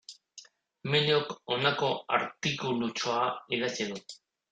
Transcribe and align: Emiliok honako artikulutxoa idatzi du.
Emiliok 0.85 1.35
honako 1.55 1.89
artikulutxoa 2.17 3.29
idatzi 3.59 3.87
du. 3.93 4.01